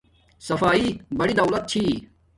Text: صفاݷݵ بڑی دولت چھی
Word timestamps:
صفاݷݵ 0.45 0.85
بڑی 1.17 1.33
دولت 1.39 1.63
چھی 1.71 1.83